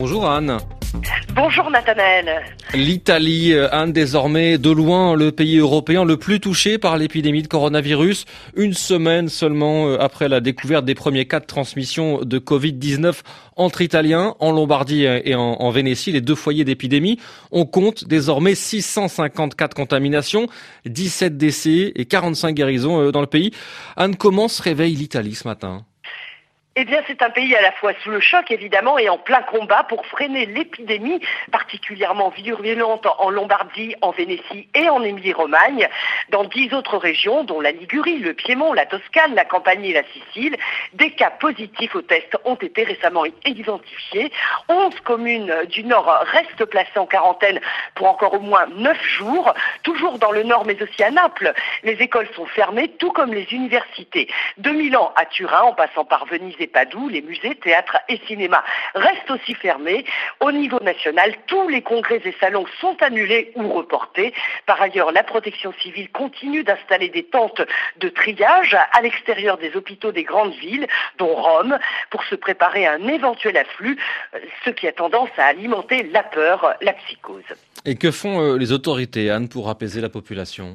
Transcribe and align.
Bonjour 0.00 0.30
Anne. 0.30 0.58
Bonjour 1.34 1.72
Nathanaël. 1.72 2.44
L'Italie, 2.72 3.52
euh, 3.52 3.66
Anne, 3.72 3.92
désormais 3.92 4.56
de 4.56 4.70
loin 4.70 5.16
le 5.16 5.32
pays 5.32 5.58
européen 5.58 6.04
le 6.04 6.16
plus 6.16 6.38
touché 6.38 6.78
par 6.78 6.96
l'épidémie 6.96 7.42
de 7.42 7.48
coronavirus. 7.48 8.24
Une 8.54 8.74
semaine 8.74 9.28
seulement 9.28 9.88
euh, 9.88 9.96
après 9.98 10.28
la 10.28 10.38
découverte 10.38 10.84
des 10.84 10.94
premiers 10.94 11.26
cas 11.26 11.40
de 11.40 11.46
transmission 11.46 12.20
de 12.22 12.38
Covid-19 12.38 13.22
entre 13.56 13.82
Italiens, 13.82 14.36
en 14.38 14.52
Lombardie 14.52 15.02
et 15.02 15.34
en, 15.34 15.70
Vénétie, 15.70 16.12
les 16.12 16.20
deux 16.20 16.36
foyers 16.36 16.64
d'épidémie. 16.64 17.18
On 17.50 17.66
compte 17.66 18.04
désormais 18.04 18.54
654 18.54 19.74
contaminations, 19.74 20.46
17 20.86 21.36
décès 21.36 21.90
et 21.96 22.04
45 22.04 22.54
guérisons 22.54 23.00
euh, 23.00 23.10
dans 23.10 23.20
le 23.20 23.26
pays. 23.26 23.50
Anne, 23.96 24.14
comment 24.14 24.46
se 24.46 24.62
réveille 24.62 24.94
l'Italie 24.94 25.34
ce 25.34 25.48
matin? 25.48 25.87
Eh 26.80 26.84
bien, 26.84 27.02
c'est 27.08 27.22
un 27.22 27.30
pays 27.30 27.56
à 27.56 27.60
la 27.60 27.72
fois 27.72 27.92
sous 28.04 28.10
le 28.10 28.20
choc, 28.20 28.52
évidemment, 28.52 28.98
et 28.98 29.08
en 29.08 29.18
plein 29.18 29.42
combat 29.42 29.82
pour 29.82 30.06
freiner 30.06 30.46
l'épidémie, 30.46 31.20
particulièrement 31.50 32.28
virulente 32.28 33.04
en 33.18 33.30
Lombardie, 33.30 33.96
en 34.00 34.12
Vénétie 34.12 34.68
et 34.74 34.88
en 34.88 35.02
Émilie-Romagne. 35.02 35.88
Dans 36.28 36.44
dix 36.44 36.72
autres 36.72 36.96
régions, 36.96 37.42
dont 37.42 37.60
la 37.60 37.72
Ligurie, 37.72 38.20
le 38.20 38.32
Piémont, 38.32 38.72
la 38.74 38.86
Toscane, 38.86 39.34
la 39.34 39.44
Campanie 39.44 39.90
et 39.90 39.94
la 39.94 40.04
Sicile, 40.04 40.56
des 40.92 41.10
cas 41.10 41.30
positifs 41.30 41.96
au 41.96 42.02
test 42.02 42.38
ont 42.44 42.54
été 42.54 42.84
récemment 42.84 43.24
identifiés. 43.44 44.30
Onze 44.68 45.00
communes 45.00 45.52
du 45.70 45.82
Nord 45.82 46.06
restent 46.30 46.64
placées 46.66 47.00
en 47.00 47.06
quarantaine 47.06 47.58
pour 47.96 48.06
encore 48.06 48.34
au 48.34 48.40
moins 48.40 48.66
neuf 48.76 49.02
jours. 49.04 49.52
Toujours 49.82 50.20
dans 50.20 50.30
le 50.30 50.44
Nord, 50.44 50.64
mais 50.64 50.80
aussi 50.80 51.02
à 51.02 51.10
Naples, 51.10 51.52
les 51.82 51.94
écoles 51.94 52.28
sont 52.36 52.46
fermées, 52.46 52.86
tout 53.00 53.10
comme 53.10 53.34
les 53.34 53.52
universités. 53.52 54.28
De 54.58 54.70
Milan 54.70 55.12
à 55.16 55.26
Turin, 55.26 55.62
en 55.62 55.72
passant 55.72 56.04
par 56.04 56.24
Venise 56.26 56.54
Padoue, 56.68 57.08
les 57.08 57.22
musées, 57.22 57.54
théâtres 57.56 57.98
et 58.08 58.20
cinémas 58.26 58.62
restent 58.94 59.30
aussi 59.30 59.54
fermés. 59.54 60.04
Au 60.40 60.52
niveau 60.52 60.78
national, 60.80 61.34
tous 61.46 61.68
les 61.68 61.82
congrès 61.82 62.20
et 62.24 62.34
salons 62.40 62.66
sont 62.80 62.96
annulés 63.02 63.52
ou 63.56 63.68
reportés. 63.72 64.32
Par 64.66 64.80
ailleurs, 64.80 65.12
la 65.12 65.22
protection 65.22 65.72
civile 65.80 66.10
continue 66.10 66.64
d'installer 66.64 67.08
des 67.08 67.24
tentes 67.24 67.62
de 67.98 68.08
triage 68.08 68.74
à 68.74 69.00
l'extérieur 69.02 69.58
des 69.58 69.74
hôpitaux 69.76 70.12
des 70.12 70.24
grandes 70.24 70.54
villes, 70.54 70.86
dont 71.18 71.34
Rome, 71.34 71.78
pour 72.10 72.24
se 72.24 72.34
préparer 72.34 72.86
à 72.86 72.92
un 72.92 73.08
éventuel 73.08 73.56
afflux, 73.56 73.98
ce 74.64 74.70
qui 74.70 74.86
a 74.86 74.92
tendance 74.92 75.30
à 75.36 75.46
alimenter 75.46 76.04
la 76.04 76.22
peur, 76.22 76.74
la 76.80 76.92
psychose. 76.92 77.42
Et 77.84 77.96
que 77.96 78.10
font 78.10 78.40
euh, 78.40 78.58
les 78.58 78.72
autorités, 78.72 79.30
Anne, 79.30 79.48
pour 79.48 79.68
apaiser 79.68 80.00
la 80.00 80.08
population? 80.08 80.74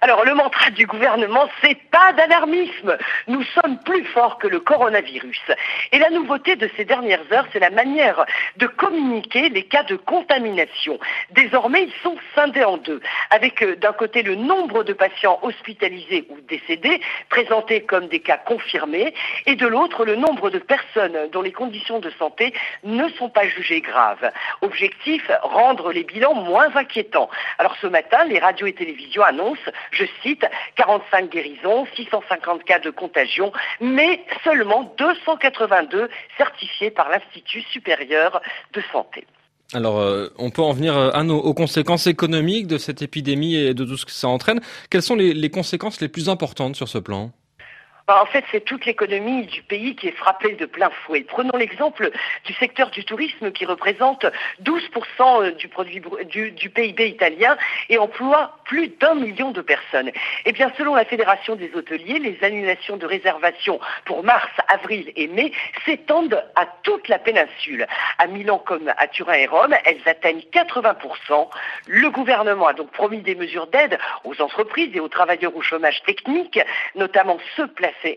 Alors 0.00 0.24
le 0.24 0.34
mantra 0.34 0.70
du 0.70 0.86
gouvernement, 0.86 1.48
c'est 1.60 1.78
pas 1.90 2.12
d'alarmisme. 2.12 2.96
Nous 3.26 3.42
sommes 3.42 3.78
plus 3.84 4.04
forts 4.04 4.38
que 4.38 4.46
le 4.46 4.60
coronavirus. 4.60 5.40
Et 5.90 5.98
la 5.98 6.10
nouveauté 6.10 6.54
de 6.54 6.70
ces 6.76 6.84
dernières 6.84 7.32
heures, 7.32 7.46
c'est 7.52 7.58
la 7.58 7.70
manière 7.70 8.24
de 8.56 8.66
communiquer 8.68 9.48
les 9.48 9.64
cas 9.64 9.82
de 9.82 9.96
contamination. 9.96 10.98
Désormais, 11.30 11.84
ils 11.84 12.02
sont 12.02 12.16
scindés 12.34 12.64
en 12.64 12.76
deux, 12.76 13.00
avec 13.30 13.62
euh, 13.62 13.74
d'un 13.76 13.92
côté 13.92 14.22
le 14.22 14.36
nombre 14.36 14.84
de 14.84 14.92
patients 14.92 15.40
hospitalisés 15.42 16.26
ou 16.28 16.40
décédés, 16.42 17.00
présentés 17.28 17.82
comme 17.82 18.06
des 18.06 18.20
cas 18.20 18.36
confirmés, 18.36 19.12
et 19.46 19.56
de 19.56 19.66
l'autre 19.66 20.04
le 20.04 20.14
nombre 20.14 20.50
de 20.50 20.58
personnes 20.58 21.28
dont 21.32 21.42
les 21.42 21.52
conditions 21.52 21.98
de 21.98 22.10
santé 22.10 22.54
ne 22.84 23.08
sont 23.10 23.30
pas 23.30 23.48
jugées 23.48 23.80
graves. 23.80 24.30
Objectif, 24.62 25.28
rendre 25.42 25.92
les 25.92 26.04
bilans 26.04 26.34
moins 26.34 26.74
inquiétants. 26.76 27.30
Alors 27.58 27.76
ce 27.80 27.88
matin, 27.88 28.24
les 28.26 28.38
radios 28.38 28.66
et 28.66 28.74
télévisions 28.74 29.22
annoncent 29.22 29.70
je 29.92 30.04
cite, 30.22 30.44
45 30.76 31.30
guérisons, 31.30 31.86
650 31.96 32.64
cas 32.64 32.78
de 32.78 32.90
contagion, 32.90 33.52
mais 33.80 34.24
seulement 34.44 34.94
282 34.98 36.08
certifiés 36.36 36.90
par 36.90 37.08
l'Institut 37.08 37.62
supérieur 37.62 38.40
de 38.72 38.82
santé. 38.92 39.26
Alors, 39.74 39.98
euh, 39.98 40.28
on 40.38 40.50
peut 40.50 40.62
en 40.62 40.72
venir 40.72 40.96
euh, 40.96 41.10
aux 41.28 41.52
conséquences 41.52 42.06
économiques 42.06 42.66
de 42.66 42.78
cette 42.78 43.02
épidémie 43.02 43.54
et 43.54 43.74
de 43.74 43.84
tout 43.84 43.98
ce 43.98 44.06
que 44.06 44.12
ça 44.12 44.28
entraîne. 44.28 44.60
Quelles 44.88 45.02
sont 45.02 45.16
les 45.16 45.50
conséquences 45.50 46.00
les 46.00 46.08
plus 46.08 46.30
importantes 46.30 46.74
sur 46.74 46.88
ce 46.88 46.98
plan? 46.98 47.32
Bah, 48.08 48.22
en 48.22 48.26
fait, 48.26 48.42
c'est 48.50 48.64
toute 48.64 48.86
l'économie 48.86 49.44
du 49.44 49.60
pays 49.60 49.94
qui 49.94 50.08
est 50.08 50.16
frappée 50.16 50.54
de 50.54 50.64
plein 50.64 50.88
fouet. 50.88 51.26
Prenons 51.28 51.58
l'exemple 51.58 52.10
du 52.44 52.54
secteur 52.54 52.88
du 52.88 53.04
tourisme 53.04 53.52
qui 53.52 53.66
représente 53.66 54.24
12% 54.62 54.80
euh, 55.20 55.50
du, 55.50 56.70
PIB 56.70 57.06
italien 57.06 57.58
et 57.90 57.98
emploie 57.98 58.56
plus 58.64 58.88
d'un 58.88 59.14
million 59.14 59.50
de 59.50 59.60
personnes. 59.60 60.10
Eh 60.46 60.52
bien, 60.52 60.72
selon 60.78 60.94
la 60.94 61.04
Fédération 61.04 61.54
des 61.54 61.70
hôteliers, 61.74 62.18
les 62.18 62.38
annulations 62.42 62.96
de 62.96 63.04
réservation 63.04 63.78
pour 64.06 64.24
mars, 64.24 64.48
avril 64.68 65.12
et 65.14 65.26
mai 65.26 65.52
s'étendent 65.84 66.42
à 66.56 66.64
toute 66.84 67.08
la 67.08 67.18
péninsule. 67.18 67.86
À 68.16 68.26
Milan 68.26 68.56
comme 68.58 68.90
à 68.96 69.06
Turin 69.08 69.34
et 69.34 69.46
Rome, 69.46 69.74
elles 69.84 70.00
atteignent 70.06 70.44
80%. 70.50 71.48
Le 71.86 72.08
gouvernement 72.08 72.68
a 72.68 72.72
donc 72.72 72.90
promis 72.90 73.20
des 73.20 73.34
mesures 73.34 73.66
d'aide 73.66 73.98
aux 74.24 74.40
entreprises 74.40 74.96
et 74.96 75.00
aux 75.00 75.08
travailleurs 75.08 75.54
au 75.54 75.60
chômage 75.60 76.02
technique, 76.04 76.58
notamment 76.94 77.36
ceux 77.54 77.68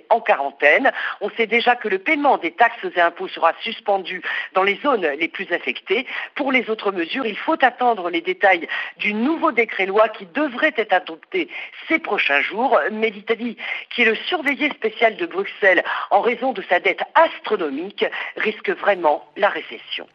en 0.09 0.19
quarantaine. 0.19 0.91
On 1.21 1.29
sait 1.31 1.47
déjà 1.47 1.75
que 1.75 1.87
le 1.87 1.99
paiement 1.99 2.37
des 2.37 2.51
taxes 2.51 2.85
et 2.95 3.01
impôts 3.01 3.27
sera 3.27 3.53
suspendu 3.61 4.21
dans 4.53 4.63
les 4.63 4.77
zones 4.77 5.05
les 5.05 5.27
plus 5.27 5.51
affectées. 5.51 6.05
Pour 6.35 6.51
les 6.51 6.69
autres 6.69 6.91
mesures, 6.91 7.25
il 7.25 7.37
faut 7.37 7.57
attendre 7.61 8.09
les 8.09 8.21
détails 8.21 8.67
du 8.97 9.13
nouveau 9.13 9.51
décret-loi 9.51 10.09
qui 10.09 10.25
devrait 10.25 10.73
être 10.77 10.93
adopté 10.93 11.49
ces 11.87 11.99
prochains 11.99 12.41
jours. 12.41 12.79
Mais 12.91 13.09
l'Italie, 13.09 13.57
qui 13.89 14.03
est 14.03 14.05
le 14.05 14.15
surveillé 14.15 14.69
spécial 14.71 15.15
de 15.15 15.25
Bruxelles 15.25 15.83
en 16.09 16.21
raison 16.21 16.53
de 16.53 16.61
sa 16.63 16.79
dette 16.79 17.01
astronomique, 17.15 18.05
risque 18.37 18.69
vraiment 18.69 19.25
la 19.35 19.49
récession. 19.49 20.07